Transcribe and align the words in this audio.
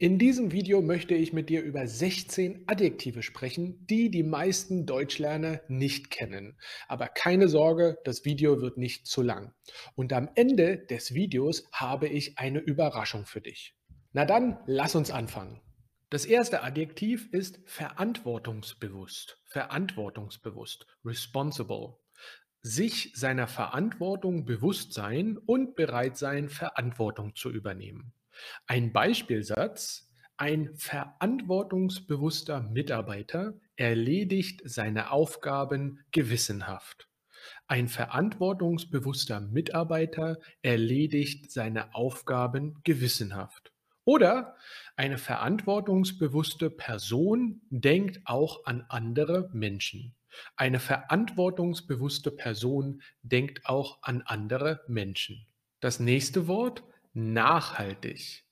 In 0.00 0.16
diesem 0.16 0.52
Video 0.52 0.80
möchte 0.80 1.14
ich 1.14 1.32
mit 1.32 1.48
dir 1.48 1.60
über 1.60 1.84
16 1.88 2.68
Adjektive 2.68 3.24
sprechen, 3.24 3.84
die 3.88 4.12
die 4.12 4.22
meisten 4.22 4.86
Deutschlerner 4.86 5.60
nicht 5.66 6.12
kennen. 6.12 6.56
Aber 6.86 7.08
keine 7.08 7.48
Sorge, 7.48 7.98
das 8.04 8.24
Video 8.24 8.60
wird 8.60 8.78
nicht 8.78 9.08
zu 9.08 9.22
lang. 9.22 9.54
Und 9.96 10.12
am 10.12 10.30
Ende 10.36 10.78
des 10.78 11.14
Videos 11.14 11.64
habe 11.72 12.06
ich 12.06 12.38
eine 12.38 12.60
Überraschung 12.60 13.26
für 13.26 13.40
dich. 13.40 13.74
Na 14.12 14.24
dann, 14.24 14.60
lass 14.66 14.94
uns 14.94 15.10
anfangen. 15.10 15.60
Das 16.10 16.26
erste 16.26 16.62
Adjektiv 16.62 17.28
ist 17.32 17.58
verantwortungsbewusst. 17.64 19.42
Verantwortungsbewusst. 19.46 20.86
Responsible. 21.04 21.96
Sich 22.62 23.10
seiner 23.16 23.48
Verantwortung 23.48 24.44
bewusst 24.44 24.92
sein 24.92 25.38
und 25.38 25.74
bereit 25.74 26.16
sein, 26.16 26.48
Verantwortung 26.48 27.34
zu 27.34 27.50
übernehmen. 27.50 28.12
Ein 28.66 28.92
Beispielsatz: 28.92 30.10
Ein 30.36 30.74
verantwortungsbewusster 30.76 32.60
Mitarbeiter 32.60 33.54
erledigt 33.76 34.62
seine 34.64 35.10
Aufgaben 35.10 36.04
gewissenhaft. 36.12 37.08
Ein 37.66 37.88
verantwortungsbewusster 37.88 39.40
Mitarbeiter 39.40 40.38
erledigt 40.62 41.50
seine 41.50 41.94
Aufgaben 41.94 42.80
gewissenhaft. 42.84 43.72
Oder 44.04 44.56
eine 44.96 45.18
verantwortungsbewusste 45.18 46.70
Person 46.70 47.60
denkt 47.68 48.20
auch 48.24 48.64
an 48.64 48.86
andere 48.88 49.50
Menschen. 49.52 50.14
Eine 50.56 50.80
verantwortungsbewusste 50.80 52.30
Person 52.30 53.02
denkt 53.22 53.66
auch 53.66 53.98
an 54.02 54.22
andere 54.22 54.80
Menschen. 54.88 55.46
Das 55.80 56.00
nächste 56.00 56.48
Wort 56.48 56.82
nachhaltig, 57.14 58.44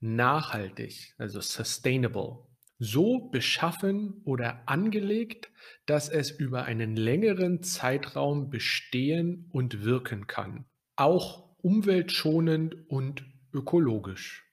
nachhaltig, 0.00 1.14
also 1.18 1.40
sustainable, 1.40 2.46
so 2.78 3.28
beschaffen 3.28 4.20
oder 4.24 4.68
angelegt, 4.68 5.50
dass 5.86 6.08
es 6.08 6.30
über 6.30 6.64
einen 6.64 6.96
längeren 6.96 7.62
Zeitraum 7.62 8.50
bestehen 8.50 9.48
und 9.52 9.84
wirken 9.84 10.26
kann, 10.26 10.66
auch 10.96 11.56
umweltschonend 11.62 12.88
und 12.88 13.24
ökologisch. 13.52 14.44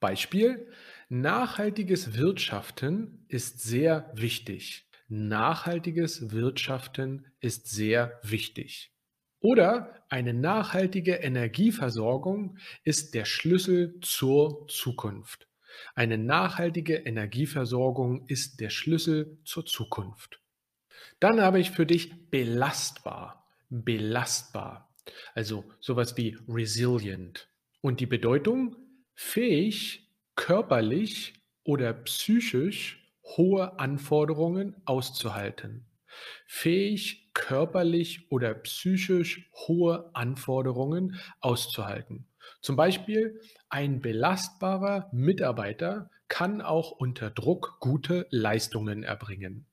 Beispiel, 0.00 0.70
nachhaltiges 1.08 2.16
Wirtschaften 2.16 3.24
ist 3.28 3.60
sehr 3.60 4.10
wichtig. 4.14 4.88
Nachhaltiges 5.08 6.30
Wirtschaften 6.30 7.26
ist 7.40 7.68
sehr 7.68 8.18
wichtig. 8.22 8.93
Oder 9.44 10.02
eine 10.08 10.32
nachhaltige 10.32 11.16
Energieversorgung 11.16 12.56
ist 12.82 13.14
der 13.14 13.26
Schlüssel 13.26 14.00
zur 14.00 14.66
Zukunft. 14.68 15.48
Eine 15.94 16.16
nachhaltige 16.16 16.94
Energieversorgung 16.96 18.26
ist 18.26 18.58
der 18.60 18.70
Schlüssel 18.70 19.36
zur 19.44 19.66
Zukunft. 19.66 20.40
Dann 21.20 21.42
habe 21.42 21.60
ich 21.60 21.72
für 21.72 21.84
dich 21.84 22.30
belastbar. 22.30 23.46
Belastbar. 23.68 24.88
Also 25.34 25.64
sowas 25.78 26.16
wie 26.16 26.38
resilient. 26.48 27.50
Und 27.82 28.00
die 28.00 28.06
Bedeutung 28.06 28.76
fähig, 29.12 30.08
körperlich 30.36 31.34
oder 31.64 31.92
psychisch 31.92 33.12
hohe 33.36 33.78
Anforderungen 33.78 34.74
auszuhalten. 34.86 35.84
Fähig, 36.46 37.30
körperlich 37.34 38.30
oder 38.30 38.54
psychisch 38.54 39.50
hohe 39.66 40.10
Anforderungen 40.14 41.20
auszuhalten. 41.40 42.26
Zum 42.60 42.76
Beispiel 42.76 43.40
ein 43.68 44.00
belastbarer 44.00 45.08
Mitarbeiter 45.12 46.10
kann 46.28 46.60
auch 46.60 46.92
unter 46.92 47.30
Druck 47.30 47.78
gute 47.80 48.26
Leistungen 48.30 49.02
erbringen. 49.02 49.66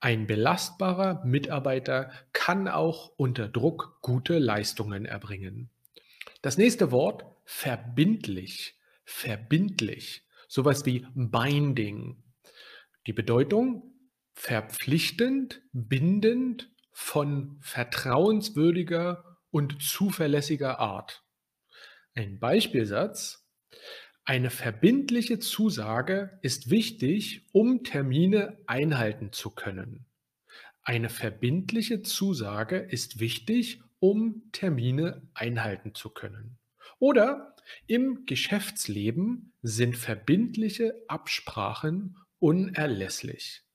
Ein 0.00 0.26
belastbarer 0.26 1.24
Mitarbeiter 1.24 2.10
kann 2.32 2.68
auch 2.68 3.12
unter 3.16 3.48
Druck 3.48 3.98
gute 4.02 4.38
Leistungen 4.38 5.06
erbringen. 5.06 5.70
Das 6.42 6.58
nächste 6.58 6.92
Wort 6.92 7.24
verbindlich. 7.44 8.78
Verbindlich. 9.04 10.26
Sowas 10.48 10.84
wie 10.84 11.06
binding. 11.14 12.22
Die 13.06 13.12
Bedeutung 13.12 13.95
verpflichtend, 14.36 15.62
bindend, 15.72 16.70
von 16.92 17.58
vertrauenswürdiger 17.60 19.36
und 19.50 19.82
zuverlässiger 19.82 20.78
Art. 20.78 21.24
Ein 22.14 22.38
Beispielsatz. 22.38 23.46
Eine 24.24 24.48
verbindliche 24.48 25.38
Zusage 25.38 26.38
ist 26.40 26.70
wichtig, 26.70 27.46
um 27.52 27.84
Termine 27.84 28.58
einhalten 28.66 29.32
zu 29.32 29.50
können. 29.50 30.06
Eine 30.82 31.10
verbindliche 31.10 32.00
Zusage 32.00 32.78
ist 32.78 33.20
wichtig, 33.20 33.82
um 33.98 34.50
Termine 34.52 35.28
einhalten 35.34 35.94
zu 35.94 36.10
können. 36.10 36.58
Oder 36.98 37.56
im 37.86 38.24
Geschäftsleben 38.24 39.52
sind 39.60 39.96
verbindliche 39.96 40.94
Absprachen 41.08 42.16
unerlässlich. 42.38 43.65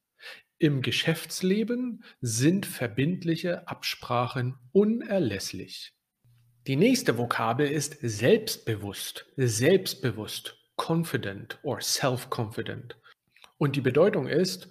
Im 0.61 0.83
Geschäftsleben 0.83 2.03
sind 2.21 2.67
verbindliche 2.67 3.67
Absprachen 3.67 4.59
unerlässlich. 4.71 5.95
Die 6.67 6.75
nächste 6.75 7.17
Vokabel 7.17 7.67
ist 7.67 7.97
selbstbewusst, 7.99 9.25
selbstbewusst, 9.37 10.59
confident 10.75 11.57
or 11.63 11.81
self-confident. 11.81 12.95
Und 13.57 13.75
die 13.75 13.81
Bedeutung 13.81 14.27
ist 14.27 14.69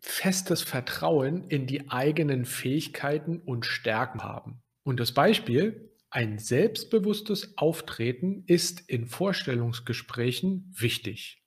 festes 0.00 0.62
Vertrauen 0.62 1.44
in 1.48 1.68
die 1.68 1.88
eigenen 1.90 2.44
Fähigkeiten 2.44 3.38
und 3.38 3.64
Stärken 3.64 4.24
haben. 4.24 4.64
Und 4.82 4.98
das 4.98 5.14
Beispiel, 5.14 5.92
ein 6.10 6.40
selbstbewusstes 6.40 7.56
Auftreten 7.56 8.42
ist 8.48 8.80
in 8.88 9.06
Vorstellungsgesprächen 9.06 10.74
wichtig. 10.76 11.39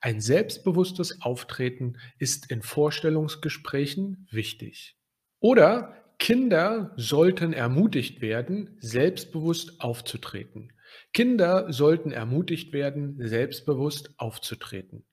Ein 0.00 0.20
selbstbewusstes 0.20 1.22
Auftreten 1.22 1.98
ist 2.18 2.50
in 2.50 2.62
Vorstellungsgesprächen 2.62 4.26
wichtig. 4.30 4.96
Oder 5.40 6.04
Kinder 6.18 6.94
sollten 6.96 7.52
ermutigt 7.52 8.20
werden, 8.20 8.76
selbstbewusst 8.80 9.80
aufzutreten. 9.80 10.72
Kinder 11.12 11.72
sollten 11.72 12.12
ermutigt 12.12 12.72
werden, 12.72 13.16
selbstbewusst 13.18 14.14
aufzutreten. 14.18 15.04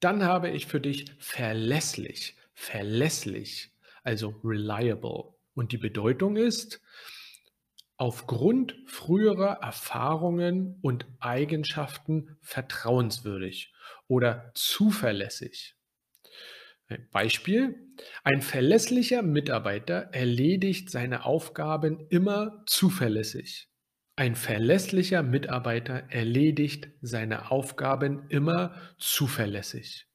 Dann 0.00 0.24
habe 0.24 0.50
ich 0.50 0.66
für 0.66 0.80
dich 0.80 1.12
verlässlich, 1.18 2.36
verlässlich, 2.54 3.72
also 4.02 4.34
reliable. 4.44 5.34
Und 5.54 5.72
die 5.72 5.78
Bedeutung 5.78 6.36
ist, 6.36 6.80
aufgrund 7.98 8.76
früherer 8.86 9.58
Erfahrungen 9.60 10.78
und 10.82 11.06
Eigenschaften 11.18 12.38
vertrauenswürdig 12.40 13.74
oder 14.06 14.52
zuverlässig. 14.54 15.74
Beispiel, 17.10 17.74
ein 18.24 18.40
verlässlicher 18.40 19.22
Mitarbeiter 19.22 20.08
erledigt 20.12 20.90
seine 20.90 21.26
Aufgaben 21.26 22.06
immer 22.08 22.62
zuverlässig. 22.66 23.68
Ein 24.16 24.36
verlässlicher 24.36 25.22
Mitarbeiter 25.22 26.04
erledigt 26.08 26.88
seine 27.02 27.50
Aufgaben 27.50 28.26
immer 28.30 28.74
zuverlässig. 28.96 30.06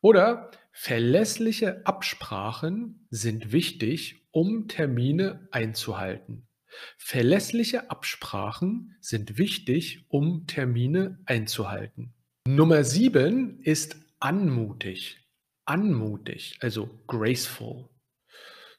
Oder 0.00 0.50
verlässliche 0.72 1.86
Absprachen 1.86 3.06
sind 3.10 3.52
wichtig, 3.52 4.26
um 4.30 4.68
Termine 4.68 5.48
einzuhalten. 5.52 6.47
Verlässliche 6.96 7.90
Absprachen 7.90 8.96
sind 9.00 9.38
wichtig, 9.38 10.04
um 10.08 10.46
Termine 10.46 11.18
einzuhalten. 11.26 12.14
Nummer 12.46 12.84
sieben 12.84 13.60
ist 13.62 13.96
anmutig. 14.20 15.18
Anmutig, 15.64 16.58
also 16.60 16.88
graceful. 17.06 17.88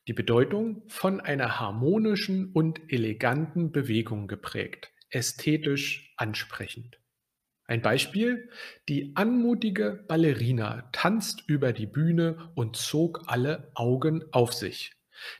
Die 0.08 0.14
Bedeutung 0.14 0.84
von 0.88 1.22
einer 1.22 1.60
harmonischen 1.60 2.52
und 2.52 2.92
eleganten 2.92 3.72
Bewegung 3.72 4.28
geprägt, 4.28 4.92
ästhetisch 5.12 6.14
ansprechend. 6.18 7.00
Ein 7.66 7.84
Beispiel, 7.84 8.50
die 8.88 9.16
anmutige 9.16 10.04
Ballerina 10.08 10.90
tanzt 10.92 11.44
über 11.48 11.72
die 11.72 11.86
Bühne 11.86 12.52
und 12.56 12.76
zog 12.76 13.22
alle 13.28 13.72
Augen 13.76 14.24
auf 14.32 14.54
sich. 14.54 14.94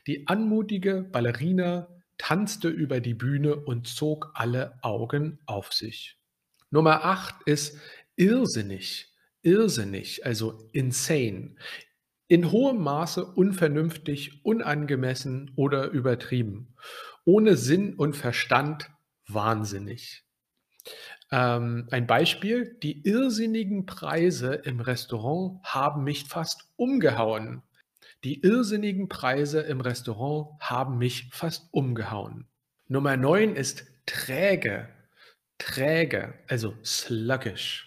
Die 0.06 0.28
anmutige 0.28 1.02
Ballerina 1.02 1.88
tanzte 2.20 2.68
über 2.68 3.00
die 3.00 3.14
Bühne 3.14 3.56
und 3.56 3.88
zog 3.88 4.30
alle 4.34 4.78
Augen 4.82 5.38
auf 5.46 5.72
sich. 5.72 6.18
Nummer 6.70 7.04
8 7.04 7.34
ist 7.46 7.78
irrsinnig, 8.14 9.14
irrsinnig, 9.40 10.26
also 10.26 10.68
insane. 10.72 11.56
In 12.28 12.52
hohem 12.52 12.82
Maße 12.82 13.24
unvernünftig, 13.24 14.44
unangemessen 14.44 15.50
oder 15.56 15.88
übertrieben. 15.88 16.74
Ohne 17.24 17.56
Sinn 17.56 17.94
und 17.94 18.16
Verstand 18.16 18.90
wahnsinnig. 19.26 20.22
Ähm, 21.32 21.88
ein 21.90 22.06
Beispiel, 22.06 22.76
die 22.82 23.08
irrsinnigen 23.08 23.86
Preise 23.86 24.54
im 24.54 24.80
Restaurant 24.80 25.60
haben 25.64 26.04
mich 26.04 26.26
fast 26.28 26.68
umgehauen. 26.76 27.62
Die 28.22 28.42
irrsinnigen 28.42 29.08
Preise 29.08 29.60
im 29.60 29.80
Restaurant 29.80 30.60
haben 30.60 30.98
mich 30.98 31.30
fast 31.32 31.68
umgehauen. 31.72 32.46
Nummer 32.86 33.16
9 33.16 33.56
ist 33.56 33.86
träge. 34.04 34.88
Träge, 35.56 36.34
also 36.46 36.74
sluggish. 36.84 37.86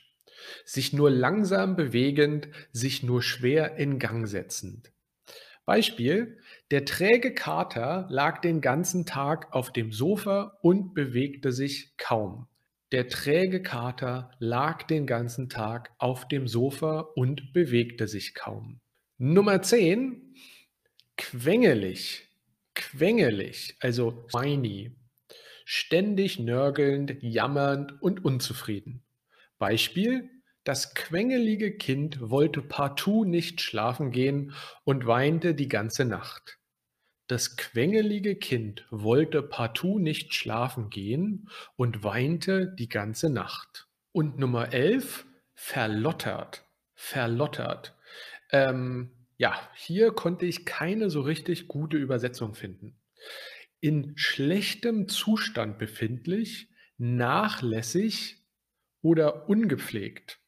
Sich 0.66 0.92
nur 0.92 1.12
langsam 1.12 1.76
bewegend, 1.76 2.48
sich 2.72 3.04
nur 3.04 3.22
schwer 3.22 3.76
in 3.76 4.00
Gang 4.00 4.28
setzend. 4.28 4.92
Beispiel, 5.66 6.40
der 6.72 6.86
träge 6.86 7.34
Kater 7.36 8.08
lag 8.10 8.42
den 8.42 8.60
ganzen 8.60 9.06
Tag 9.06 9.54
auf 9.54 9.72
dem 9.72 9.92
Sofa 9.92 10.58
und 10.62 10.96
bewegte 10.96 11.52
sich 11.52 11.96
kaum. 11.98 12.48
Der 12.92 13.08
träge 13.08 13.62
Kater 13.62 14.32
lag 14.40 14.84
den 14.84 15.06
ganzen 15.06 15.48
Tag 15.50 15.92
auf 16.00 16.28
dem 16.28 16.48
Sofa 16.48 17.02
und 17.16 17.54
bewegte 17.54 18.08
sich 18.08 18.34
kaum. 18.34 18.82
Nummer 19.26 19.62
10, 19.62 20.36
quengelig. 21.16 22.28
Quengelig, 22.76 23.78
also 23.80 24.26
whiny. 24.34 24.98
Ständig 25.64 26.40
nörgelnd, 26.40 27.16
jammernd 27.22 28.02
und 28.02 28.26
unzufrieden. 28.26 29.02
Beispiel, 29.60 30.30
das 30.66 30.94
quengelige 30.94 31.78
Kind 31.78 32.20
wollte 32.20 32.62
partout 32.62 33.24
nicht 33.24 33.62
schlafen 33.62 34.12
gehen 34.12 34.52
und 34.84 35.08
weinte 35.08 35.56
die 35.56 35.70
ganze 35.70 36.04
Nacht. 36.04 36.60
Das 37.28 37.56
quengelige 37.56 38.36
Kind 38.36 38.86
wollte 38.90 39.42
partout 39.42 40.00
nicht 40.00 40.34
schlafen 40.34 40.90
gehen 40.90 41.50
und 41.78 42.04
weinte 42.04 42.76
die 42.76 42.90
ganze 42.90 43.30
Nacht. 43.30 43.88
Und 44.12 44.38
Nummer 44.38 44.74
11, 44.74 45.26
verlottert. 45.54 46.66
Verlottert. 46.94 47.96
Ähm, 48.54 49.12
ja, 49.38 49.60
hier 49.76 50.12
konnte 50.12 50.46
ich 50.46 50.66
keine 50.66 51.10
so 51.10 51.22
richtig 51.22 51.68
gute 51.68 51.98
Übersetzung 51.98 52.54
finden. 52.54 52.96
In 53.82 54.14
schlechtem 54.16 55.10
Zustand 55.10 55.78
befindlich, 55.78 56.70
nachlässig 56.98 58.38
oder 59.02 59.50
ungepflegt. 59.50 60.40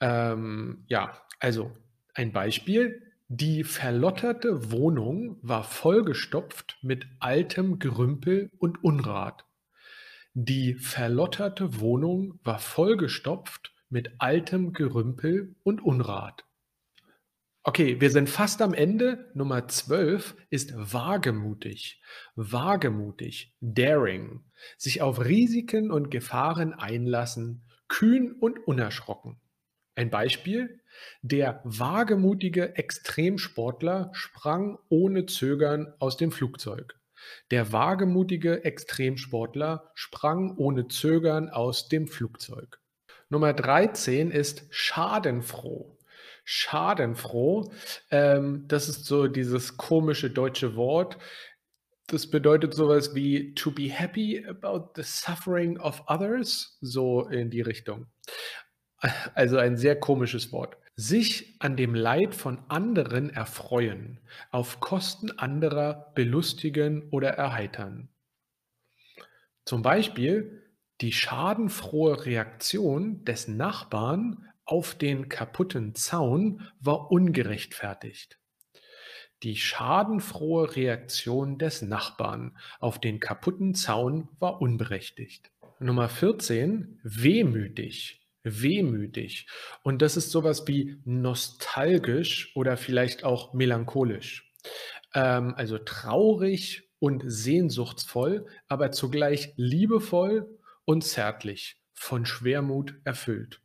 Ähm, 0.00 0.84
ja, 0.88 1.22
also 1.38 1.72
ein 2.12 2.32
Beispiel. 2.32 3.12
Die 3.28 3.64
verlotterte 3.64 4.70
Wohnung 4.70 5.38
war 5.40 5.64
vollgestopft 5.64 6.78
mit 6.82 7.06
altem 7.20 7.78
Gerümpel 7.78 8.50
und 8.58 8.84
Unrat. 8.84 9.46
Die 10.34 10.74
verlotterte 10.74 11.80
Wohnung 11.80 12.40
war 12.42 12.58
vollgestopft 12.58 13.72
mit 13.88 14.10
altem 14.18 14.72
Gerümpel 14.72 15.54
und 15.62 15.82
Unrat. 15.82 16.44
Okay, 17.64 18.00
wir 18.00 18.10
sind 18.10 18.28
fast 18.28 18.60
am 18.60 18.74
Ende. 18.74 19.30
Nummer 19.34 19.68
12 19.68 20.34
ist 20.50 20.74
wagemutig. 20.76 22.02
Wagemutig, 22.34 23.54
daring, 23.60 24.42
sich 24.76 25.00
auf 25.00 25.24
Risiken 25.24 25.92
und 25.92 26.10
Gefahren 26.10 26.74
einlassen, 26.74 27.62
kühn 27.86 28.32
und 28.32 28.66
unerschrocken. 28.66 29.40
Ein 29.94 30.10
Beispiel, 30.10 30.80
der 31.22 31.60
wagemutige 31.62 32.74
Extremsportler 32.74 34.10
sprang 34.12 34.78
ohne 34.88 35.26
Zögern 35.26 35.94
aus 36.00 36.16
dem 36.16 36.32
Flugzeug. 36.32 36.98
Der 37.52 37.70
wagemutige 37.70 38.64
Extremsportler 38.64 39.92
sprang 39.94 40.56
ohne 40.56 40.88
Zögern 40.88 41.48
aus 41.48 41.88
dem 41.88 42.08
Flugzeug. 42.08 42.80
Nummer 43.28 43.52
13 43.52 44.32
ist 44.32 44.66
schadenfroh. 44.70 45.96
Schadenfroh, 46.44 47.72
ähm, 48.10 48.64
das 48.68 48.88
ist 48.88 49.04
so 49.04 49.28
dieses 49.28 49.76
komische 49.76 50.30
deutsche 50.30 50.76
Wort. 50.76 51.18
Das 52.08 52.28
bedeutet 52.28 52.74
sowas 52.74 53.14
wie 53.14 53.54
to 53.54 53.70
be 53.70 53.88
happy 53.88 54.44
about 54.46 54.90
the 54.96 55.02
suffering 55.02 55.78
of 55.78 56.02
others, 56.08 56.76
so 56.80 57.26
in 57.28 57.50
die 57.50 57.62
Richtung. 57.62 58.06
Also 59.34 59.58
ein 59.58 59.76
sehr 59.76 59.98
komisches 59.98 60.52
Wort. 60.52 60.76
Sich 60.94 61.56
an 61.58 61.76
dem 61.76 61.94
Leid 61.94 62.34
von 62.34 62.60
anderen 62.68 63.30
erfreuen, 63.30 64.20
auf 64.50 64.80
Kosten 64.80 65.30
anderer 65.38 66.12
belustigen 66.14 67.08
oder 67.10 67.30
erheitern. 67.30 68.10
Zum 69.64 69.82
Beispiel 69.82 70.62
die 71.00 71.12
schadenfrohe 71.12 72.26
Reaktion 72.26 73.24
des 73.24 73.48
Nachbarn 73.48 74.51
auf 74.72 74.94
den 74.94 75.28
kaputten 75.28 75.94
Zaun 75.94 76.66
war 76.80 77.12
ungerechtfertigt. 77.12 78.38
Die 79.42 79.56
schadenfrohe 79.56 80.76
Reaktion 80.76 81.58
des 81.58 81.82
Nachbarn 81.82 82.56
auf 82.80 82.98
den 82.98 83.20
kaputten 83.20 83.74
Zaun 83.74 84.30
war 84.38 84.62
unberechtigt. 84.62 85.50
Nummer 85.78 86.08
14. 86.08 87.00
Wehmütig 87.02 88.20
wehmütig. 88.44 89.46
Und 89.84 90.02
das 90.02 90.16
ist 90.16 90.30
sowas 90.32 90.66
wie 90.66 90.96
nostalgisch 91.04 92.50
oder 92.56 92.76
vielleicht 92.76 93.22
auch 93.22 93.52
melancholisch. 93.52 94.52
Ähm, 95.14 95.54
also 95.54 95.78
traurig 95.78 96.90
und 96.98 97.22
sehnsuchtsvoll, 97.24 98.46
aber 98.66 98.90
zugleich 98.90 99.52
liebevoll 99.54 100.58
und 100.84 101.04
zärtlich, 101.04 101.76
von 101.92 102.26
Schwermut 102.26 102.96
erfüllt. 103.04 103.61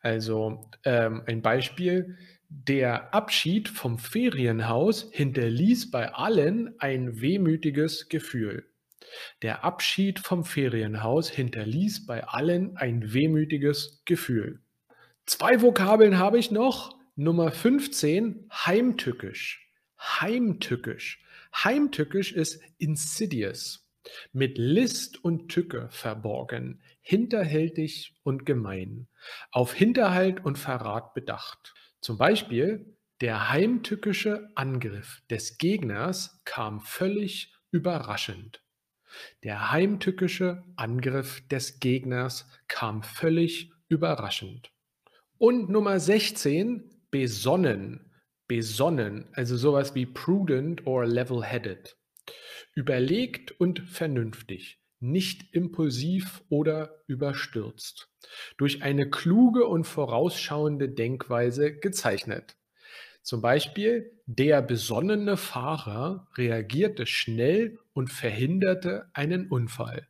Also 0.00 0.70
ähm, 0.84 1.22
ein 1.26 1.42
Beispiel, 1.42 2.16
der 2.48 3.14
Abschied 3.14 3.68
vom 3.68 3.98
Ferienhaus 3.98 5.08
hinterließ 5.12 5.90
bei 5.90 6.12
allen 6.12 6.74
ein 6.80 7.20
wehmütiges 7.20 8.08
Gefühl. 8.08 8.66
Der 9.42 9.64
Abschied 9.64 10.18
vom 10.18 10.44
Ferienhaus 10.44 11.30
hinterließ 11.30 12.06
bei 12.06 12.24
allen 12.24 12.76
ein 12.76 13.12
wehmütiges 13.12 14.02
Gefühl. 14.04 14.60
Zwei 15.26 15.62
Vokabeln 15.62 16.18
habe 16.18 16.38
ich 16.38 16.50
noch. 16.50 16.98
Nummer 17.14 17.52
15, 17.52 18.48
heimtückisch. 18.50 19.70
Heimtückisch. 19.98 21.22
Heimtückisch 21.54 22.32
ist 22.32 22.60
insidious, 22.78 23.88
mit 24.32 24.56
List 24.56 25.22
und 25.22 25.48
Tücke 25.48 25.88
verborgen, 25.90 26.80
hinterhältig 27.00 28.14
und 28.22 28.46
gemein, 28.46 29.08
auf 29.52 29.72
Hinterhalt 29.72 30.44
und 30.44 30.58
Verrat 30.58 31.14
bedacht. 31.14 31.74
Zum 32.00 32.18
Beispiel, 32.18 32.96
der 33.20 33.50
heimtückische 33.50 34.48
Angriff 34.54 35.22
des 35.28 35.58
Gegners 35.58 36.40
kam 36.44 36.80
völlig 36.80 37.54
überraschend. 37.70 38.62
Der 39.42 39.72
heimtückische 39.72 40.62
Angriff 40.76 41.46
des 41.48 41.80
Gegners 41.80 42.48
kam 42.68 43.02
völlig 43.02 43.72
überraschend. 43.88 44.72
Und 45.38 45.68
Nummer 45.68 46.00
16, 46.00 46.90
besonnen. 47.10 48.12
Besonnen, 48.46 49.28
also 49.32 49.56
sowas 49.56 49.94
wie 49.94 50.06
prudent 50.06 50.86
or 50.86 51.06
level-headed. 51.06 51.96
Überlegt 52.74 53.52
und 53.60 53.80
vernünftig, 53.80 54.79
nicht 55.00 55.54
impulsiv 55.54 56.42
oder 56.48 57.02
überstürzt. 57.06 58.08
Durch 58.56 58.82
eine 58.82 59.08
kluge 59.08 59.66
und 59.66 59.84
vorausschauende 59.84 60.88
Denkweise 60.88 61.78
gezeichnet. 61.78 62.56
Zum 63.22 63.42
Beispiel, 63.42 64.12
der 64.26 64.62
besonnene 64.62 65.36
Fahrer 65.36 66.28
reagierte 66.36 67.06
schnell 67.06 67.78
und 67.92 68.10
verhinderte 68.10 69.10
einen 69.12 69.48
Unfall. 69.48 70.06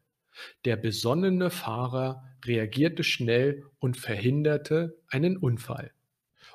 Der 0.64 0.76
besonnene 0.76 1.50
Fahrer 1.50 2.24
reagierte 2.44 3.04
schnell 3.04 3.64
und 3.78 3.96
verhinderte 3.96 4.98
einen 5.08 5.36
Unfall. 5.36 5.92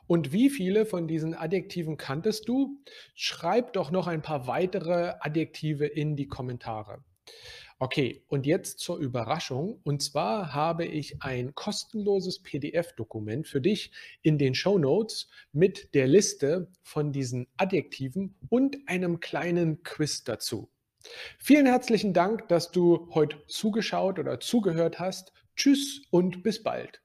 Und 0.07 0.31
wie 0.31 0.49
viele 0.49 0.85
von 0.85 1.07
diesen 1.07 1.33
Adjektiven 1.33 1.97
kanntest 1.97 2.47
du? 2.47 2.79
Schreib 3.15 3.73
doch 3.73 3.91
noch 3.91 4.07
ein 4.07 4.21
paar 4.21 4.47
weitere 4.47 5.13
Adjektive 5.19 5.85
in 5.85 6.15
die 6.15 6.27
Kommentare. 6.27 7.03
Okay, 7.77 8.24
und 8.27 8.46
jetzt 8.46 8.79
zur 8.79 8.98
Überraschung. 9.00 9.82
Und 9.84 10.01
zwar 10.01 10.53
habe 10.53 10.86
ich 10.86 11.22
ein 11.22 11.53
kostenloses 11.55 12.41
PDF-Dokument 12.41 13.48
für 13.48 13.60
dich 13.60 13.91
in 14.22 14.38
den 14.38 14.55
Show 14.55 14.77
Notes 14.77 15.27
mit 15.51 15.94
der 15.94 16.08
Liste 16.08 16.72
von 16.84 17.12
diesen 17.12 17.48
Adjektiven 17.58 18.38
und 18.50 18.77
einem 18.88 19.20
kleinen 19.20 19.84
Quiz 19.84 20.24
dazu. 20.24 20.70
Vielen 21.38 21.65
herzlichen 21.65 22.13
Dank, 22.13 22.48
dass 22.48 22.72
du 22.72 23.10
heute 23.13 23.46
zugeschaut 23.48 24.20
oder 24.20 24.39
zugehört 24.39 25.00
hast. 25.00 25.34
Tschüss 25.55 26.01
und 26.12 26.44
bis 26.44 26.63
bald. 26.63 27.04